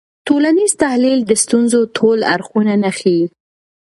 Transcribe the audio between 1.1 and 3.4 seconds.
د ستونزو ټول اړخونه نه ښيي.